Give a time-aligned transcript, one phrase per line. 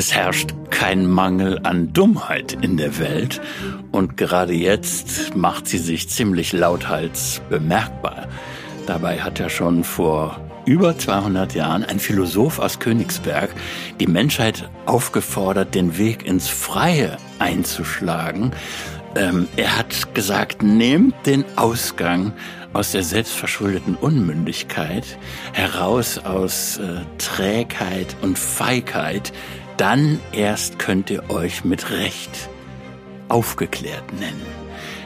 [0.00, 3.38] Es herrscht kein Mangel an Dummheit in der Welt
[3.92, 8.26] und gerade jetzt macht sie sich ziemlich lauthals bemerkbar.
[8.86, 13.50] Dabei hat ja schon vor über 200 Jahren ein Philosoph aus Königsberg
[14.00, 18.52] die Menschheit aufgefordert, den Weg ins Freie einzuschlagen.
[19.16, 22.32] Ähm, er hat gesagt, nehmt den Ausgang
[22.72, 25.18] aus der selbstverschuldeten Unmündigkeit,
[25.52, 29.32] heraus aus äh, Trägheit und Feigheit,
[29.80, 32.50] dann erst könnt ihr euch mit Recht
[33.30, 34.44] aufgeklärt nennen.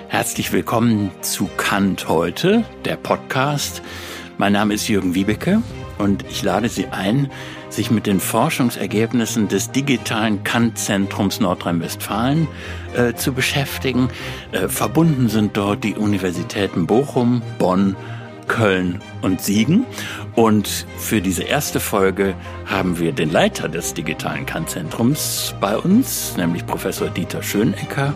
[0.09, 3.83] Herzlich willkommen zu Kant heute, der Podcast.
[4.37, 5.63] Mein Name ist Jürgen Wiebeke
[5.99, 7.31] und ich lade Sie ein,
[7.71, 12.49] sich mit den Forschungsergebnissen des digitalen Kant-Zentrums Nordrhein-Westfalen
[12.97, 14.09] äh, zu beschäftigen.
[14.51, 17.95] Äh, verbunden sind dort die Universitäten Bochum, Bonn,
[18.47, 19.87] Köln und Siegen.
[20.35, 22.35] Und für diese erste Folge
[22.67, 28.15] haben wir den Leiter des digitalen Kant-Zentrums bei uns, nämlich Professor Dieter Schönecker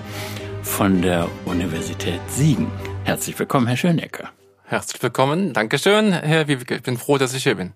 [0.63, 2.71] von der Universität Siegen.
[3.05, 4.31] Herzlich willkommen, Herr Schönecker.
[4.65, 5.53] Herzlich willkommen.
[5.55, 6.77] Dankeschön, Herr Wiebeke.
[6.77, 7.73] Ich bin froh, dass ich hier bin.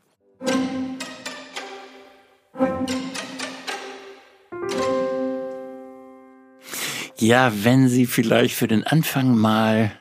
[7.17, 9.92] Ja, wenn Sie vielleicht für den Anfang mal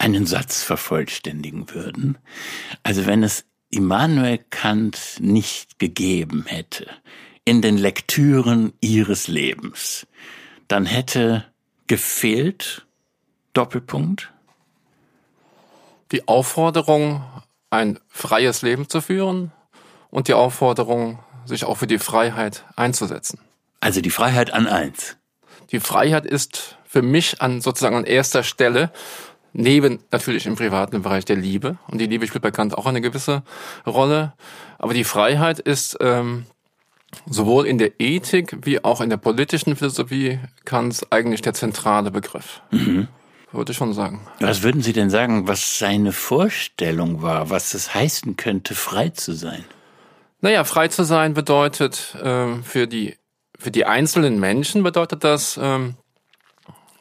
[0.00, 2.18] einen Satz vervollständigen würden.
[2.82, 6.86] Also wenn es Immanuel Kant nicht gegeben hätte
[7.44, 10.06] in den Lektüren Ihres Lebens,
[10.68, 11.44] dann hätte
[11.86, 12.86] gefehlt
[13.52, 14.32] Doppelpunkt
[16.12, 17.22] die Aufforderung,
[17.70, 19.52] ein freies Leben zu führen
[20.10, 23.40] und die Aufforderung, sich auch für die Freiheit einzusetzen.
[23.80, 25.16] Also die Freiheit an eins.
[25.70, 28.92] Die Freiheit ist für mich an sozusagen an erster Stelle,
[29.52, 31.78] neben natürlich im privaten Bereich der Liebe.
[31.88, 33.42] Und die Liebe spielt bei Kant auch eine gewisse
[33.86, 34.32] Rolle.
[34.78, 36.46] Aber die Freiheit ist ähm,
[37.26, 42.62] sowohl in der Ethik wie auch in der politischen Philosophie Kants eigentlich der zentrale Begriff.
[42.70, 43.08] Mhm.
[43.52, 44.20] Würde ich schon sagen.
[44.38, 49.32] Was würden Sie denn sagen, was seine Vorstellung war, was es heißen könnte, frei zu
[49.32, 49.64] sein?
[50.40, 53.16] Naja, frei zu sein bedeutet ähm, für die
[53.58, 55.96] für die einzelnen Menschen bedeutet das ähm,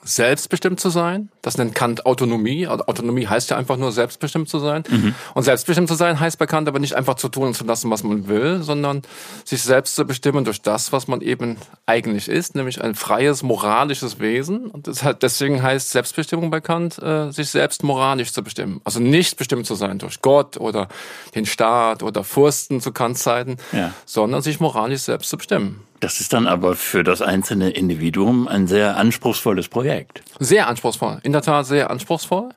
[0.10, 1.30] selbstbestimmt zu sein.
[1.42, 2.68] Das nennt Kant Autonomie.
[2.68, 4.84] Autonomie heißt ja einfach nur selbstbestimmt zu sein.
[4.90, 5.14] Mhm.
[5.36, 7.92] Und selbstbestimmt zu sein heißt bei Kant aber nicht einfach zu tun und zu lassen,
[7.92, 9.04] was man will, sondern
[9.46, 14.20] sich selbst zu bestimmen durch das, was man eben eigentlich ist, nämlich ein freies, moralisches
[14.20, 14.68] Wesen.
[14.68, 18.82] Und hat, deswegen heißt Selbstbestimmung bei Kant, äh, sich selbst moralisch zu bestimmen.
[18.84, 20.88] Also nicht bestimmt zu sein durch Gott oder
[21.36, 23.94] den Staat oder Fürsten zu Kants Zeiten, ja.
[24.06, 25.84] sondern sich moralisch selbst zu bestimmen.
[26.00, 30.24] Das ist dann aber für das einzelne Individuum ein sehr anspruchsvolles Projekt.
[30.40, 32.50] Sehr anspruchsvoll, in der Tat sehr anspruchsvoll.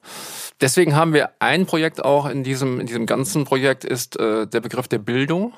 [0.61, 4.61] Deswegen haben wir ein Projekt auch in diesem in diesem ganzen Projekt ist äh, der
[4.61, 5.55] Begriff der Bildung,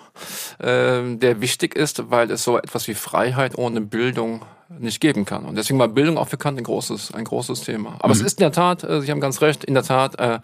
[0.58, 4.42] äh, der wichtig ist, weil es so etwas wie Freiheit ohne Bildung
[4.78, 5.44] nicht geben kann.
[5.44, 7.96] Und deswegen war Bildung auch für Kant ein großes ein großes Thema.
[7.98, 8.20] Aber mhm.
[8.20, 10.38] es ist in der Tat, äh, Sie haben ganz recht, in der Tat äh,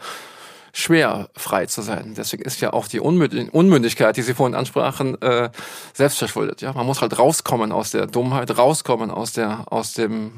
[0.72, 2.14] schwer frei zu sein.
[2.16, 5.50] Deswegen ist ja auch die Unmündigkeit, die Sie vorhin ansprachen, äh,
[5.94, 6.62] selbstverschuldet.
[6.62, 10.32] Ja, man muss halt rauskommen aus der Dummheit, rauskommen aus der aus dem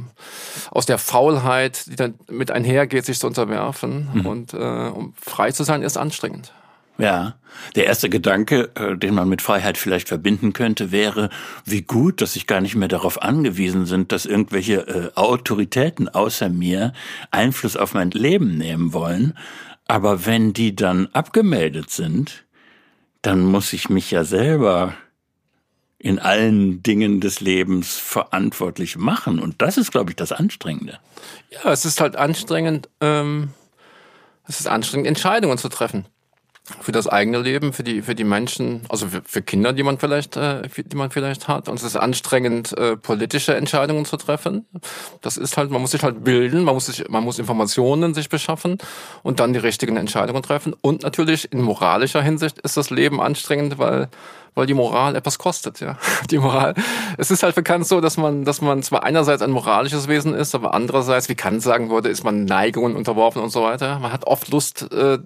[0.70, 4.09] aus der Faulheit, die dann mit einhergeht, sich zu unterwerfen.
[4.12, 4.26] Mhm.
[4.26, 6.53] Und äh, um frei zu sein, ist anstrengend.
[6.99, 7.34] Ja,
[7.75, 11.31] der erste Gedanke, äh, den man mit Freiheit vielleicht verbinden könnte, wäre,
[11.64, 16.49] wie gut, dass ich gar nicht mehr darauf angewiesen sind, dass irgendwelche äh, Autoritäten außer
[16.49, 16.93] mir
[17.31, 19.34] Einfluss auf mein Leben nehmen wollen,
[19.87, 22.44] aber wenn die dann abgemeldet sind,
[23.22, 24.94] dann muss ich mich ja selber
[25.98, 29.38] in allen Dingen des Lebens verantwortlich machen.
[29.38, 30.98] Und das ist, glaube ich, das Anstrengende.
[31.50, 33.50] Ja, es ist halt anstrengend, ähm,
[34.48, 36.06] es ist anstrengend, Entscheidungen zu treffen
[36.81, 39.99] für das eigene Leben, für die für die Menschen, also für, für Kinder, die man
[39.99, 41.69] vielleicht äh, die man vielleicht hat.
[41.69, 44.67] Und es ist anstrengend, äh, politische Entscheidungen zu treffen.
[45.23, 48.28] Das ist halt, man muss sich halt bilden, man muss sich, man muss Informationen sich
[48.28, 48.78] beschaffen
[49.23, 50.75] und dann die richtigen Entscheidungen treffen.
[50.81, 54.09] Und natürlich in moralischer Hinsicht ist das Leben anstrengend, weil
[54.55, 55.97] weil die Moral etwas kostet, ja.
[56.31, 56.75] Die Moral.
[57.17, 60.55] Es ist halt bekannt so, dass man, dass man zwar einerseits ein moralisches Wesen ist,
[60.55, 63.99] aber andererseits, wie Kant sagen würde, ist man Neigungen unterworfen und so weiter.
[63.99, 65.19] Man hat oft Lust, äh,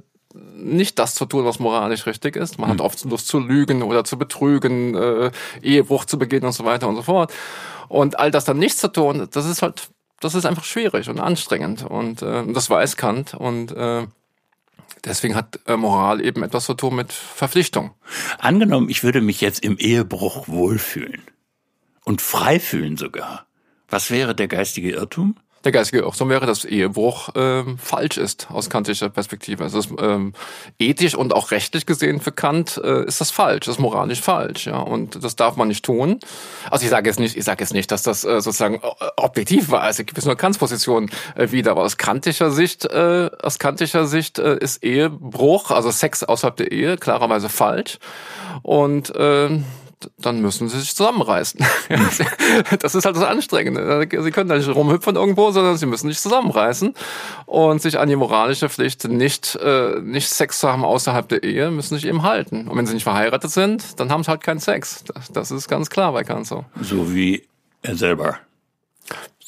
[0.56, 2.58] nicht das zu tun, was moralisch richtig ist.
[2.58, 2.74] Man mhm.
[2.74, 5.30] hat oft Lust zu lügen oder zu betrügen, äh,
[5.62, 7.32] Ehebruch zu begehen und so weiter und so fort.
[7.88, 9.88] Und all das dann nicht zu tun, das ist halt,
[10.20, 11.84] das ist einfach schwierig und anstrengend.
[11.84, 13.34] Und äh, das weiß Kant.
[13.34, 14.06] Und äh,
[15.04, 17.92] deswegen hat äh, Moral eben etwas zu tun mit Verpflichtung.
[18.38, 21.22] Angenommen, ich würde mich jetzt im Ehebruch wohlfühlen
[22.04, 23.46] und frei fühlen sogar.
[23.88, 25.36] Was wäre der geistige Irrtum?
[25.66, 29.64] Der geistige Irrtum wäre, dass Ehebruch ähm, falsch ist aus kantischer Perspektive.
[29.64, 30.32] Also das, ähm,
[30.78, 34.66] ethisch und auch rechtlich gesehen für Kant äh, ist das falsch, das ist moralisch falsch,
[34.66, 34.78] ja.
[34.78, 36.20] Und das darf man nicht tun.
[36.70, 39.70] Also ich sage jetzt nicht, ich sage jetzt nicht, dass das äh, sozusagen äh, objektiv
[39.70, 39.82] war.
[39.82, 41.72] Also gebe jetzt nur Kants Position äh, wieder.
[41.72, 46.70] Aber aus kantischer Sicht, äh, aus kantischer Sicht äh, ist Ehebruch, also Sex außerhalb der
[46.70, 47.98] Ehe, klarerweise falsch.
[48.62, 49.60] Und äh,
[50.18, 51.64] dann müssen sie sich zusammenreißen.
[52.80, 54.06] das ist halt das Anstrengende.
[54.22, 56.94] Sie können da nicht rumhüpfen irgendwo, sondern sie müssen sich zusammenreißen
[57.46, 61.70] und sich an die moralische Pflicht, nicht, äh, nicht Sex zu haben außerhalb der Ehe,
[61.70, 62.68] müssen sich eben halten.
[62.68, 65.04] Und wenn sie nicht verheiratet sind, dann haben sie halt keinen Sex.
[65.04, 66.64] Das, das ist ganz klar bei Kant so.
[66.80, 67.46] So wie
[67.82, 68.38] er selber.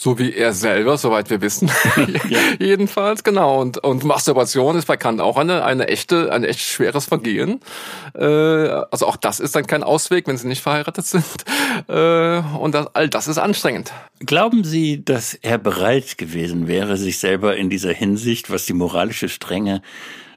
[0.01, 1.69] So wie er selber, soweit wir wissen.
[2.29, 2.39] ja.
[2.61, 3.61] Jedenfalls, genau.
[3.61, 7.61] Und, und Masturbation ist bei Kant auch eine, eine echte, ein echt schweres Vergehen.
[8.15, 11.25] Äh, also auch das ist dann kein Ausweg, wenn sie nicht verheiratet sind.
[11.89, 13.93] Äh, und das, all das ist anstrengend.
[14.21, 19.29] Glauben Sie, dass er bereit gewesen wäre, sich selber in dieser Hinsicht, was die moralische
[19.29, 19.83] Strenge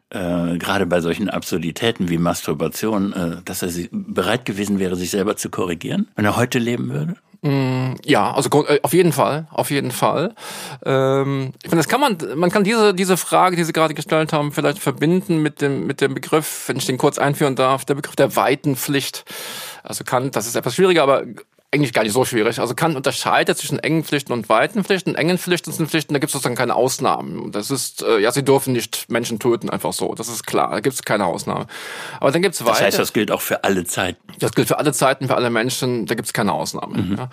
[0.09, 5.37] äh, gerade bei solchen Absurditäten wie Masturbation, äh, dass er bereit gewesen wäre, sich selber
[5.37, 7.15] zu korrigieren, wenn er heute leben würde?
[7.43, 10.35] Mm, ja, also äh, auf jeden Fall, auf jeden Fall.
[10.85, 14.31] Ähm, ich finde, das kann man, man kann diese diese Frage, die Sie gerade gestellt
[14.31, 17.95] haben, vielleicht verbinden mit dem mit dem Begriff, wenn ich den kurz einführen darf, der
[17.95, 19.25] Begriff der weiten Pflicht.
[19.83, 21.23] Also kann, das ist etwas schwieriger, aber
[21.73, 22.59] eigentlich gar nicht so schwierig.
[22.59, 25.15] Also Kant unterscheidet zwischen engen Pflichten und weiten Pflichten.
[25.15, 27.51] Engen Pflichten sind Pflichten, da gibt es sozusagen keine Ausnahmen.
[27.51, 30.13] Das ist, äh, ja, sie dürfen nicht Menschen töten, einfach so.
[30.13, 31.67] Das ist klar, da gibt es keine Ausnahme.
[32.19, 32.71] Aber dann gibt es weiter.
[32.71, 34.21] Das heißt, das gilt auch für alle Zeiten.
[34.39, 36.97] Das gilt für alle Zeiten, für alle Menschen, da gibt es keine Ausnahme.
[36.97, 37.17] Mhm.
[37.17, 37.29] Ja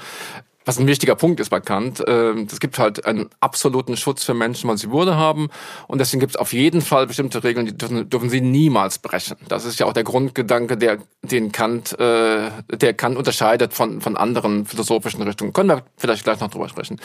[0.68, 4.34] was ein wichtiger Punkt ist bei Kant, äh, es gibt halt einen absoluten Schutz für
[4.34, 5.48] Menschen, weil sie Würde haben.
[5.86, 9.38] Und deswegen gibt es auf jeden Fall bestimmte Regeln, die dürfen, dürfen sie niemals brechen.
[9.48, 14.18] Das ist ja auch der Grundgedanke, der den Kant, äh, der Kant unterscheidet von, von
[14.18, 15.54] anderen philosophischen Richtungen.
[15.54, 17.00] Können wir vielleicht gleich noch drüber sprechen.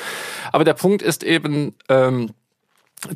[0.51, 2.31] Aber der Punkt ist eben, ähm,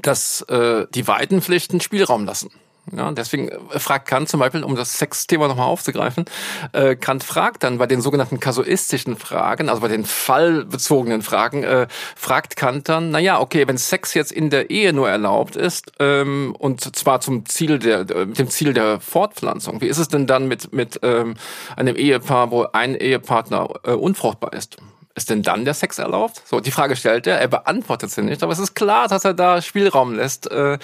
[0.02, 2.52] dass äh, die weiten Pflichten Spielraum lassen.
[2.96, 6.26] Ja, deswegen äh, fragt Kant zum Beispiel, um das Sexthema nochmal aufzugreifen,
[6.72, 11.88] äh, Kant fragt dann bei den sogenannten kasuistischen Fragen, also bei den fallbezogenen Fragen, äh,
[12.16, 15.92] fragt Kant dann, na ja, okay, wenn Sex jetzt in der Ehe nur erlaubt ist
[16.00, 20.28] ähm, und zwar zum Ziel der, mit dem Ziel der Fortpflanzung, wie ist es denn
[20.28, 21.36] dann mit mit ähm,
[21.76, 24.78] einem Ehepaar, wo ein Ehepartner äh, unfruchtbar ist?
[25.18, 26.44] Ist denn dann der Sex erlaubt?
[26.46, 29.34] So, die Frage stellt er, er beantwortet sie nicht, aber es ist klar, dass er
[29.34, 30.50] da Spielraum lässt.
[30.50, 30.78] Äh,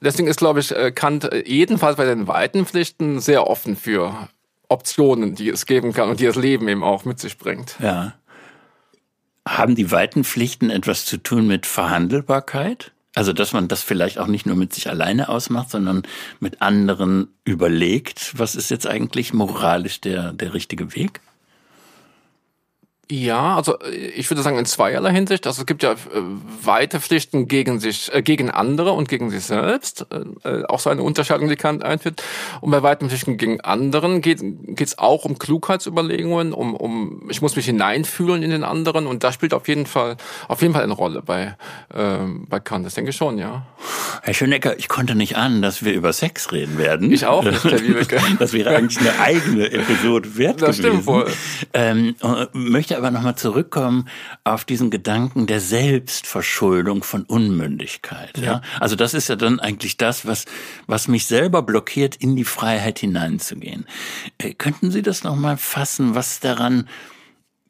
[0.00, 4.28] deswegen ist, glaube ich, äh, Kant jedenfalls bei den weiten Pflichten sehr offen für
[4.68, 7.76] Optionen, die es geben kann und die das Leben eben auch mit sich bringt.
[7.78, 8.14] Ja.
[9.46, 12.90] Haben die weiten Pflichten etwas zu tun mit Verhandelbarkeit?
[13.14, 16.02] Also, dass man das vielleicht auch nicht nur mit sich alleine ausmacht, sondern
[16.40, 21.20] mit anderen überlegt, was ist jetzt eigentlich moralisch der, der richtige Weg?
[23.10, 23.76] Ja, also
[24.14, 25.44] ich würde sagen in zweierlei Hinsicht.
[25.48, 25.96] Also es gibt ja äh,
[26.62, 30.06] weite Pflichten gegen sich, äh, gegen andere und gegen sich selbst.
[30.44, 32.22] Äh, äh auch so eine Unterscheidung, die Kant einführt.
[32.60, 34.40] Und bei weiten Pflichten gegen anderen geht
[34.80, 39.34] es auch um Klugheitsüberlegungen, um, um ich muss mich hineinfühlen in den anderen und das
[39.34, 40.16] spielt auf jeden Fall
[40.46, 41.56] auf jeden Fall eine Rolle bei
[41.92, 42.18] äh,
[42.48, 42.86] bei Kant.
[42.86, 43.66] Das denke ich schon, ja.
[44.22, 47.10] Herr Schönecker, ich konnte nicht ahnen, dass wir über Sex reden werden.
[47.10, 48.20] Ich auch nicht, Herr Wiebeke.
[48.38, 51.02] Das wäre eigentlich eine eigene Episode wert das gewesen.
[51.02, 51.26] Stimmt wohl.
[51.74, 52.14] Ähm,
[52.52, 54.08] möchte aber nochmal zurückkommen
[54.44, 58.36] auf diesen Gedanken der Selbstverschuldung von Unmündigkeit.
[58.38, 58.44] Ja.
[58.44, 58.62] ja.
[58.78, 60.44] Also das ist ja dann eigentlich das, was,
[60.86, 63.86] was mich selber blockiert, in die Freiheit hineinzugehen.
[64.38, 66.88] Äh, könnten Sie das nochmal fassen, was daran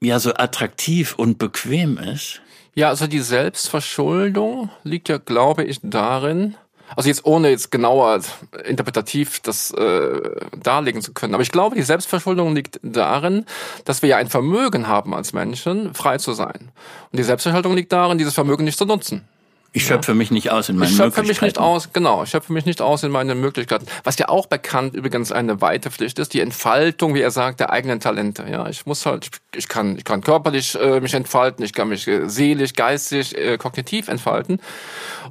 [0.01, 2.41] ja so attraktiv und bequem ist?
[2.75, 6.57] Ja, also die Selbstverschuldung liegt ja, glaube ich, darin,
[6.97, 8.21] also jetzt ohne jetzt genauer
[8.65, 10.21] interpretativ das äh,
[10.63, 11.35] darlegen zu können.
[11.35, 13.47] Aber ich glaube, die Selbstverschuldung liegt darin,
[13.85, 16.71] dass wir ja ein Vermögen haben als Menschen, frei zu sein.
[17.13, 19.25] Und die Selbstverschuldung liegt darin, dieses Vermögen nicht zu nutzen.
[19.73, 21.09] Ich schöpfe mich nicht aus in meinen Möglichkeiten.
[21.09, 22.25] Ich schöpfe mich nicht aus, genau.
[22.25, 23.87] Ich schöpfe mich nicht aus in meinen Möglichkeiten.
[24.03, 27.71] Was ja auch bekannt übrigens eine weite Pflicht ist, die Entfaltung, wie er sagt, der
[27.71, 28.45] eigenen Talente.
[28.51, 32.09] Ja, ich muss halt, ich kann, ich kann körperlich äh, mich entfalten, ich kann mich
[32.09, 34.61] äh, seelisch, geistig, äh, kognitiv entfalten.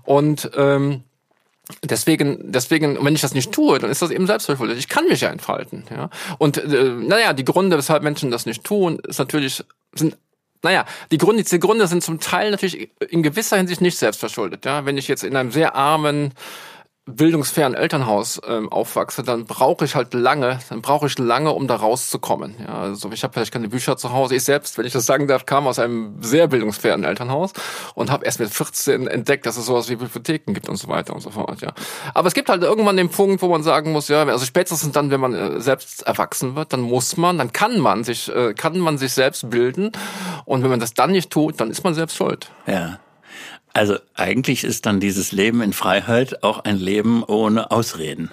[0.05, 1.03] Und ähm,
[1.83, 4.77] Deswegen, deswegen, wenn ich das nicht tue, dann ist das eben selbstverschuldet.
[4.79, 6.09] Ich kann mich ja entfalten, ja.
[6.39, 10.17] Und äh, naja, die Gründe, weshalb Menschen das nicht tun, ist natürlich sind
[10.61, 14.65] naja, die Gründe, die Gründe sind zum Teil natürlich in gewisser Hinsicht nicht selbstverschuldet.
[14.65, 16.33] Ja, wenn ich jetzt in einem sehr armen
[17.15, 21.75] bildungsfernen Elternhaus ähm, aufwachse, dann brauche ich halt lange, dann brauche ich lange, um da
[21.75, 22.55] rauszukommen.
[22.59, 24.35] Ja, also ich habe vielleicht keine Bücher zu Hause.
[24.35, 27.53] Ich selbst, wenn ich das sagen darf, kam aus einem sehr bildungsfernen Elternhaus
[27.95, 31.13] und habe erst mit 14 entdeckt, dass es sowas wie Bibliotheken gibt und so weiter
[31.13, 31.61] und so fort.
[31.61, 31.73] Ja,
[32.13, 35.11] aber es gibt halt irgendwann den Punkt, wo man sagen muss, ja, also spätestens dann,
[35.11, 38.77] wenn man äh, selbst erwachsen wird, dann muss man, dann kann man sich, äh, kann
[38.79, 39.91] man sich selbst bilden
[40.45, 42.51] und wenn man das dann nicht tut, dann ist man selbst schuld.
[42.67, 42.99] Ja.
[43.79, 48.29] Also eigentlich ist dann dieses Leben in Freiheit auch ein Leben ohne Ausreden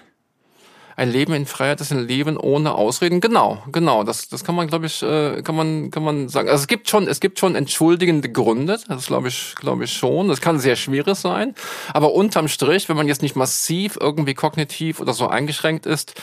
[0.97, 3.21] ein Leben in Freiheit ist ein Leben ohne Ausreden.
[3.21, 4.03] Genau, genau.
[4.03, 6.49] Das, das kann man, glaube ich, äh, kann man, kann man sagen.
[6.49, 8.79] Also es gibt schon, es gibt schon entschuldigende Gründe.
[8.89, 10.29] Das glaube ich, glaube ich schon.
[10.29, 11.55] Das kann sehr schwierig sein.
[11.93, 16.15] Aber unterm Strich, wenn man jetzt nicht massiv irgendwie kognitiv oder so eingeschränkt ist,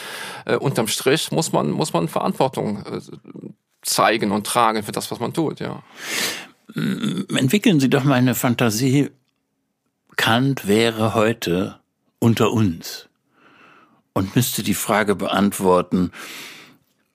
[0.45, 2.99] äh, unterm Strich muss man, muss man Verantwortung äh,
[3.83, 5.59] zeigen und tragen für das, was man tut.
[5.59, 5.83] Ja.
[6.75, 9.11] Entwickeln Sie doch mal eine Fantasie.
[10.15, 11.79] Kant wäre heute
[12.19, 13.09] unter uns
[14.13, 16.11] und müsste die Frage beantworten,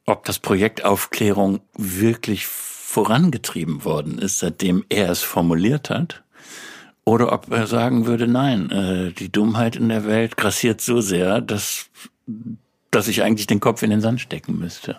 [0.05, 6.23] ob das Projekt Aufklärung wirklich vorangetrieben worden ist, seitdem er es formuliert hat,
[7.05, 11.41] oder ob er sagen würde, nein, äh, die Dummheit in der Welt grassiert so sehr,
[11.41, 11.87] dass,
[12.91, 14.99] dass ich eigentlich den Kopf in den Sand stecken müsste.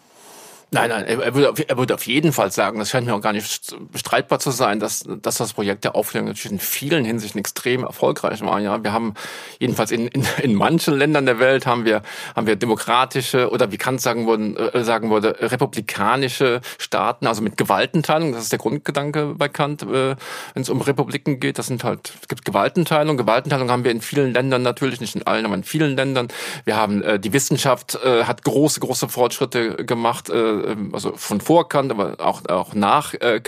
[0.71, 3.21] Nein, nein, er würde, auf, er würde auf jeden Fall sagen, das scheint mir auch
[3.21, 7.39] gar nicht bestreitbar zu sein, dass, dass das Projekt der Aufklärung natürlich in vielen Hinsichten
[7.39, 8.59] extrem erfolgreich war.
[8.59, 9.15] Ja, wir haben
[9.57, 12.03] jedenfalls in, in, in manchen Ländern der Welt haben wir,
[12.35, 17.57] haben wir demokratische oder wie Kant sagen, würden, äh, sagen würde, republikanische Staaten, also mit
[17.57, 18.33] Gewaltenteilung.
[18.33, 20.15] Das ist der Grundgedanke bei Kant, äh,
[20.53, 21.57] wenn es um Republiken geht.
[21.57, 23.17] Das sind halt, es gibt Gewaltenteilung.
[23.17, 26.27] Gewaltenteilung haben wir in vielen Ländern natürlich, nicht in allen, aber in vielen Ländern.
[26.65, 30.29] Wir haben, äh, die Wissenschaft äh, hat große, große Fortschritte gemacht.
[30.29, 30.58] Äh,
[30.93, 33.39] also von vor Kant, aber auch, auch nach äh.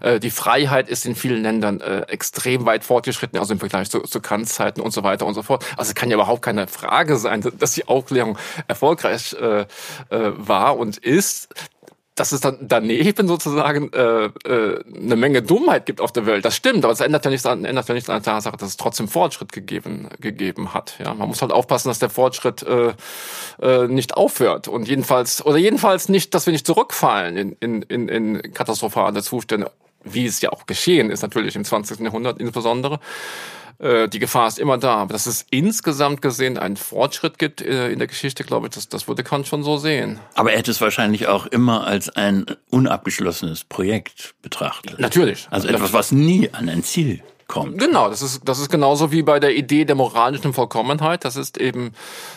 [0.00, 4.00] Äh, die Freiheit ist in vielen Ländern äh, extrem weit fortgeschritten, also im Vergleich zu,
[4.00, 5.64] zu Kants Zeiten und so weiter und so fort.
[5.76, 9.36] Also es kann ja überhaupt keine Frage sein, dass die Aufklärung erfolgreich
[10.10, 11.48] war und ist
[12.14, 16.44] dass es dann daneben sozusagen äh, äh, eine Menge Dummheit gibt auf der Welt.
[16.44, 18.68] Das stimmt, aber es ändert ja nichts an, ändert ja nichts an der Tatsache, dass
[18.68, 20.94] es trotzdem Fortschritt gegeben gegeben hat.
[21.00, 22.92] Ja, man muss halt aufpassen, dass der Fortschritt äh,
[23.60, 28.08] äh, nicht aufhört und jedenfalls oder jedenfalls nicht, dass wir nicht zurückfallen in in in,
[28.08, 29.72] in katastrophale Zustände,
[30.04, 31.98] wie es ja auch geschehen ist natürlich im 20.
[32.00, 33.00] Jahrhundert insbesondere.
[33.78, 34.96] Äh, die Gefahr ist immer da.
[34.96, 38.88] Aber dass es insgesamt gesehen einen Fortschritt gibt äh, in der Geschichte, glaube ich, das,
[38.88, 40.18] das würde Kant schon so sehen.
[40.34, 44.98] Aber er hätte es wahrscheinlich auch immer als ein unabgeschlossenes Projekt betrachtet.
[44.98, 45.46] Natürlich.
[45.50, 47.78] Also etwas, was nie an ein Ziel kommt.
[47.78, 51.24] Genau, das ist, das ist genauso wie bei der Idee der moralischen Vollkommenheit.
[51.24, 51.92] Das ist eben,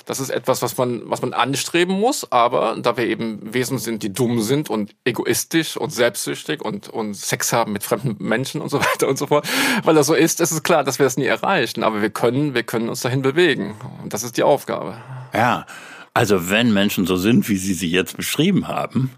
[0.06, 4.04] das ist etwas, was man, was man anstreben muss, aber da wir eben Wesen sind,
[4.04, 8.70] die dumm sind und egoistisch und selbstsüchtig und, und Sex haben mit fremden Menschen und
[8.70, 9.48] so weiter und so fort,
[9.84, 12.54] weil das so ist, ist es klar, dass wir das nie erreichen, aber wir können,
[12.54, 13.76] wir können uns dahin bewegen.
[14.04, 14.98] Und das ist die Aufgabe.
[15.34, 15.66] Ja.
[16.14, 19.12] Also wenn Menschen so sind, wie Sie sie jetzt beschrieben haben,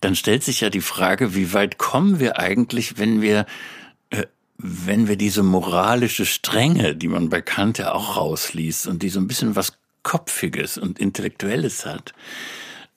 [0.00, 3.44] dann stellt sich ja die Frage, wie weit kommen wir eigentlich, wenn wir
[4.58, 9.20] wenn wir diese moralische Strenge, die man bei Kant ja auch rausliest und die so
[9.20, 9.72] ein bisschen was
[10.02, 12.12] Kopfiges und Intellektuelles hat,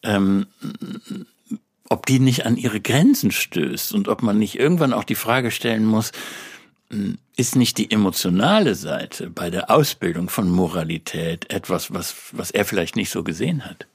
[0.03, 0.47] ähm,
[1.87, 5.51] ob die nicht an ihre Grenzen stößt und ob man nicht irgendwann auch die Frage
[5.51, 6.11] stellen muss,
[7.37, 12.95] ist nicht die emotionale Seite bei der Ausbildung von Moralität etwas, was, was er vielleicht
[12.95, 13.87] nicht so gesehen hat?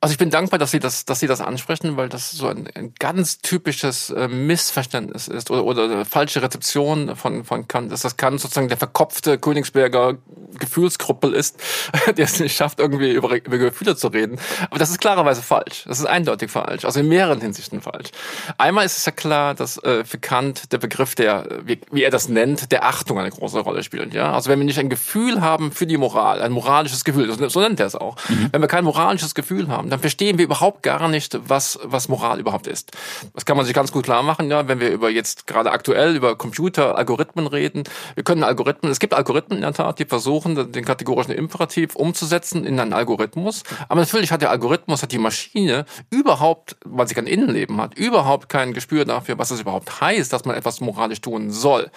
[0.00, 2.68] Also ich bin dankbar, dass Sie das, dass Sie das ansprechen, weil das so ein,
[2.74, 8.16] ein ganz typisches äh, Missverständnis ist oder, oder falsche Rezeption von, von Kant ist, dass
[8.16, 10.18] Kant sozusagen der verkopfte Königsberger
[10.58, 11.60] Gefühlsgruppel ist,
[12.16, 14.38] der es nicht schafft, irgendwie über, über Gefühle zu reden.
[14.70, 15.84] Aber das ist klarerweise falsch.
[15.86, 16.84] Das ist eindeutig falsch.
[16.84, 18.10] Also in mehreren Hinsichten falsch.
[18.58, 22.10] Einmal ist es ja klar, dass äh, für Kant der Begriff der, wie, wie er
[22.10, 24.14] das nennt, der Achtung eine große Rolle spielt.
[24.14, 27.60] Ja, also wenn wir nicht ein Gefühl haben für die Moral, ein moralisches Gefühl, so
[27.60, 28.16] nennt er es auch.
[28.28, 28.48] Mhm.
[28.52, 32.40] Wenn wir kein moralisches Gefühl haben, dann verstehen wir überhaupt gar nicht, was, was Moral
[32.40, 32.92] überhaupt ist.
[33.34, 36.16] Das kann man sich ganz gut klar machen, ja, wenn wir über jetzt gerade aktuell
[36.16, 37.84] über Computer, Algorithmen reden.
[38.14, 42.64] Wir können Algorithmen, es gibt Algorithmen in der Tat, die versuchen, den kategorischen Imperativ umzusetzen
[42.64, 43.62] in einen Algorithmus.
[43.88, 48.48] Aber natürlich hat der Algorithmus, hat die Maschine überhaupt, weil sie kein Innenleben hat, überhaupt
[48.48, 51.90] kein Gespür dafür, was es überhaupt heißt, dass man etwas moralisch tun soll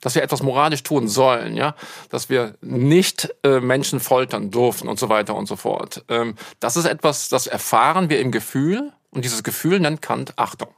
[0.00, 1.74] dass wir etwas moralisch tun sollen, ja,
[2.08, 6.04] dass wir nicht äh, Menschen foltern dürfen und so weiter und so fort.
[6.08, 10.68] Ähm, das ist etwas, das erfahren wir im Gefühl und dieses Gefühl nennt Kant Achtung.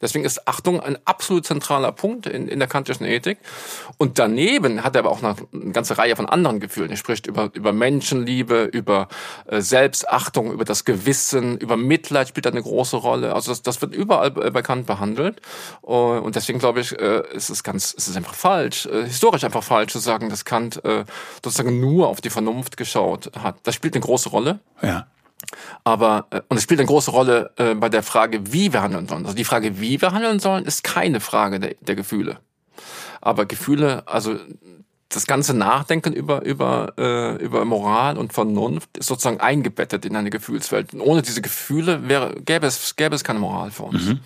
[0.00, 3.38] Deswegen ist Achtung ein absolut zentraler Punkt in, in der kantischen Ethik.
[3.96, 6.90] Und daneben hat er aber auch noch eine ganze Reihe von anderen Gefühlen.
[6.90, 9.08] Er spricht über, über Menschenliebe, über
[9.46, 13.34] äh, Selbstachtung, über das Gewissen, über Mitleid spielt eine große Rolle.
[13.34, 15.40] Also das, das wird überall bei Kant behandelt.
[15.82, 19.64] Und deswegen glaube ich, äh, ist es ganz, ist es einfach falsch, äh, historisch einfach
[19.64, 21.04] falsch zu sagen, dass Kant äh,
[21.42, 23.56] sozusagen nur auf die Vernunft geschaut hat.
[23.64, 24.60] Das spielt eine große Rolle.
[24.80, 25.06] Ja.
[25.84, 29.08] Aber, äh, und es spielt eine große Rolle äh, bei der Frage, wie wir handeln
[29.08, 29.24] sollen.
[29.24, 32.38] Also die Frage, wie wir handeln sollen, ist keine Frage der, der Gefühle.
[33.20, 34.36] Aber Gefühle, also
[35.08, 40.30] das ganze Nachdenken über, über, äh, über Moral und Vernunft ist sozusagen eingebettet in eine
[40.30, 40.92] Gefühlswelt.
[40.92, 44.04] Und ohne diese Gefühle wäre, gäbe, es, gäbe es keine Moral für uns.
[44.06, 44.20] Mhm.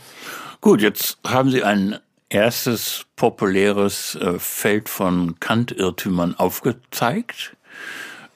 [0.61, 7.57] Gut, jetzt haben Sie einen erstes populäres Feld von Kant-Irrtümern aufgezeigt.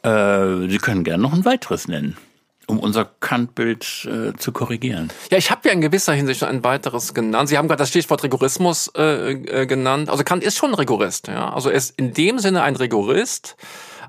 [0.03, 2.17] Sie können gerne noch ein weiteres nennen
[2.67, 5.13] um unser Kant-Bild äh, zu korrigieren.
[5.31, 7.49] Ja, ich habe ja in gewisser Hinsicht ein weiteres genannt.
[7.49, 10.11] Sie haben gerade das Stichwort Rigorismus äh, äh, genannt.
[10.11, 11.29] Also Kant ist schon Rigorist.
[11.29, 11.53] Ja?
[11.53, 13.57] Also er ist in dem Sinne ein Rigorist,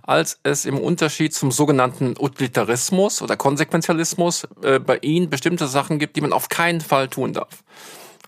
[0.01, 6.15] als es im Unterschied zum sogenannten Utilitarismus oder Konsequenzialismus äh, bei ihm bestimmte Sachen gibt,
[6.15, 7.63] die man auf keinen Fall tun darf.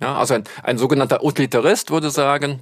[0.01, 2.62] Ja, also ein, ein sogenannter Utilitarist würde sagen,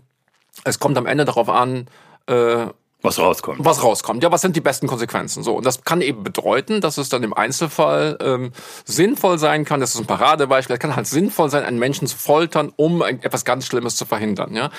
[0.63, 1.87] es kommt am Ende darauf an,
[2.27, 2.67] äh,
[3.07, 3.63] was rauskommt.
[3.63, 4.21] Was rauskommt.
[4.21, 5.41] Ja, was sind die besten Konsequenzen?
[5.41, 8.51] So, und das kann eben bedeuten, dass es dann im Einzelfall ähm,
[8.85, 9.79] sinnvoll sein kann.
[9.79, 10.75] Das ist ein Paradebeispiel.
[10.75, 14.53] Es kann halt sinnvoll sein, einen Menschen zu foltern, um etwas ganz Schlimmes zu verhindern.
[14.53, 14.69] Ja,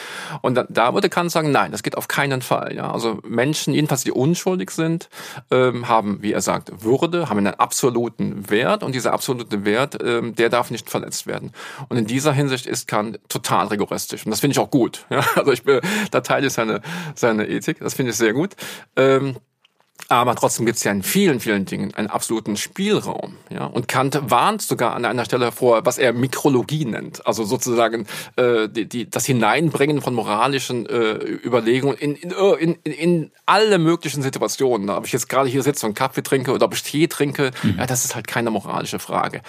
[0.43, 2.75] und da, da würde Kant sagen, nein, das geht auf keinen Fall.
[2.77, 5.09] Ja, also Menschen, jedenfalls die unschuldig sind,
[5.51, 10.35] ähm, haben, wie er sagt, Würde, haben einen absoluten Wert und dieser absolute Wert, ähm,
[10.35, 11.53] der darf nicht verletzt werden.
[11.89, 15.07] Und in dieser Hinsicht ist Kant total rigoristisch und das finde ich auch gut.
[15.09, 15.63] Ja, also ich
[16.11, 16.83] da teile ich seine
[17.15, 17.79] seine Ethik.
[17.81, 18.55] Das finde ich sehr gut.
[18.97, 19.37] Ähm,
[20.07, 23.37] aber trotzdem gibt es ja in vielen, vielen Dingen einen absoluten Spielraum.
[23.51, 23.65] Ja?
[23.65, 27.27] Und Kant warnt sogar an einer Stelle vor, was er Mikrologie nennt.
[27.27, 33.31] Also sozusagen äh, die, die, das Hineinbringen von moralischen äh, Überlegungen in, in, in, in
[33.45, 34.89] alle möglichen Situationen.
[34.89, 37.77] Ob ich jetzt gerade hier sitze und Kaffee trinke oder ob ich Tee trinke, mhm.
[37.79, 39.43] ja, das ist halt keine moralische Frage.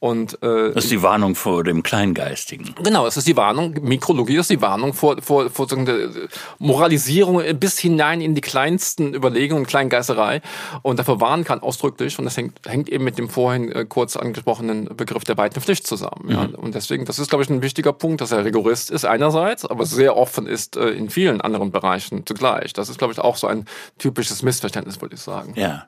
[0.00, 2.74] Und, äh, das ist die Warnung vor dem Kleingeistigen.
[2.82, 6.10] Genau, es ist die Warnung, Mikrologie ist die Warnung vor, vor, vor so einer
[6.58, 10.40] Moralisierung bis hinein in die kleinsten Überlegungen, Kleingeistigen Scheißerei
[10.82, 14.16] und dafür warnen kann ausdrücklich und das hängt, hängt eben mit dem vorhin äh, kurz
[14.16, 16.24] angesprochenen Begriff der beiden Pflicht zusammen.
[16.24, 16.30] Mhm.
[16.30, 16.48] Ja.
[16.56, 19.86] Und deswegen, das ist, glaube ich, ein wichtiger Punkt, dass er Rigorist ist einerseits, aber
[19.86, 22.72] sehr offen ist äh, in vielen anderen Bereichen zugleich.
[22.72, 23.66] Das ist, glaube ich, auch so ein
[23.98, 25.52] typisches Missverständnis, würde ich sagen.
[25.56, 25.86] Ja.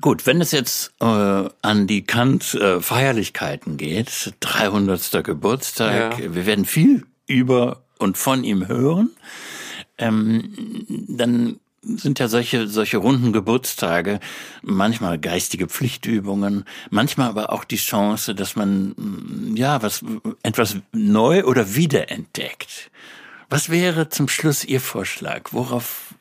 [0.00, 5.24] Gut, wenn es jetzt äh, an die Kant-Feierlichkeiten äh, geht, 300.
[5.24, 6.34] Geburtstag, ja.
[6.34, 9.10] wir werden viel über und von ihm hören,
[9.98, 14.20] ähm, dann sind ja solche, solche runden Geburtstage
[14.62, 20.04] manchmal geistige Pflichtübungen, manchmal aber auch die Chance, dass man, mm, ja, was,
[20.42, 22.90] etwas neu oder wiederentdeckt.
[23.48, 25.52] Was wäre zum Schluss Ihr Vorschlag?
[25.52, 26.14] Worauf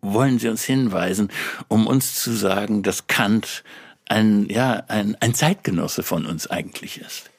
[0.00, 1.30] wollen Sie uns hinweisen,
[1.68, 3.64] um uns zu sagen, dass Kant
[4.06, 7.30] ein, ja, ein, ein Zeitgenosse von uns eigentlich ist?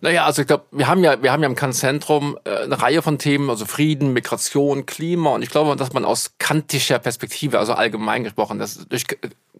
[0.00, 3.02] Naja, also ich glaube, wir haben ja, wir haben ja im Kant-Zentrum äh, eine Reihe
[3.02, 5.30] von Themen, also Frieden, Migration, Klima.
[5.30, 9.04] Und ich glaube, dass man aus kantischer Perspektive, also allgemein gesprochen, das durch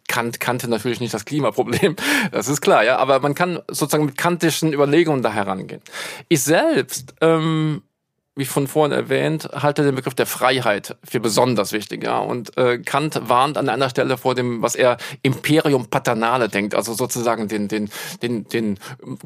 [0.09, 1.95] Kant kannte natürlich nicht das Klimaproblem,
[2.33, 5.83] das ist klar, ja, aber man kann sozusagen mit kantischen Überlegungen da herangehen.
[6.29, 7.83] Ich selbst ähm,
[8.37, 12.05] wie von vorhin erwähnt, halte den Begriff der Freiheit für besonders wichtig.
[12.05, 12.19] Ja?
[12.19, 16.95] Und äh, Kant warnt an einer Stelle vor dem, was er Imperium Paternale denkt, also
[16.95, 17.91] sozusagen den, den,
[18.23, 18.79] den, den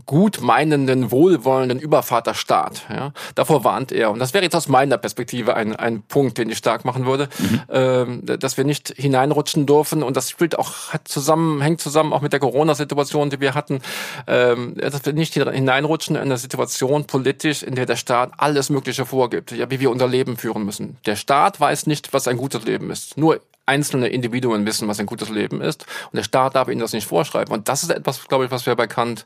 [0.07, 2.87] gut meinenden, wohlwollenden Übervaterstaat.
[2.89, 3.13] Ja?
[3.35, 4.11] Davor warnt er.
[4.11, 7.29] Und das wäre jetzt aus meiner Perspektive ein, ein Punkt, den ich stark machen würde,
[7.39, 7.61] mhm.
[7.69, 10.03] ähm, dass wir nicht hineinrutschen dürfen.
[10.03, 13.81] Und das spielt auch hat zusammen, hängt zusammen auch mit der Corona-Situation, die wir hatten,
[14.27, 19.04] ähm, dass wir nicht hineinrutschen in eine Situation politisch, in der der Staat alles mögliche
[19.05, 20.99] Mögliche vorgibt, ja, wie wir unser Leben führen müssen.
[21.07, 23.17] Der Staat weiß nicht, was ein gutes Leben ist.
[23.17, 25.87] Nur einzelne Individuen wissen, was ein gutes Leben ist.
[26.13, 27.53] Und der Staat darf ihnen das nicht vorschreiben.
[27.53, 29.25] Und das ist etwas, glaube ich, was wir bei Kant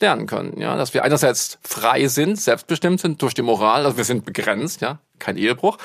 [0.00, 0.60] lernen können.
[0.60, 4.82] Ja, dass wir einerseits frei sind, selbstbestimmt sind durch die Moral, also wir sind begrenzt,
[4.82, 5.78] ja, kein Ehebruch.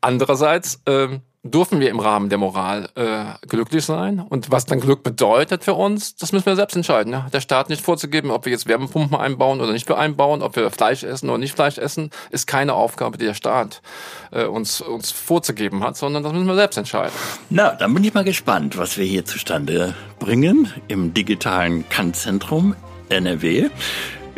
[0.00, 4.20] Andererseits, ähm, dürfen wir im Rahmen der Moral äh, glücklich sein.
[4.20, 7.12] Und was dann Glück bedeutet für uns, das müssen wir selbst entscheiden.
[7.12, 7.26] Ja?
[7.32, 11.02] Der Staat nicht vorzugeben, ob wir jetzt Wärmepumpen einbauen oder nicht einbauen, ob wir Fleisch
[11.02, 13.82] essen oder nicht Fleisch essen, ist keine Aufgabe, die der Staat
[14.30, 17.12] äh, uns, uns vorzugeben hat, sondern das müssen wir selbst entscheiden.
[17.50, 22.76] Na, dann bin ich mal gespannt, was wir hier zustande bringen im digitalen Kannzentrum
[23.08, 23.68] NRW.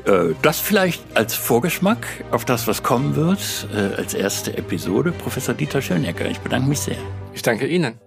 [0.06, 5.12] Äh, das vielleicht als Vorgeschmack auf das, was kommen wird, äh, als erste Episode.
[5.12, 6.98] Professor Dieter Schönecker, ich bedanke mich sehr.
[7.32, 7.98] Ich danke Ihnen.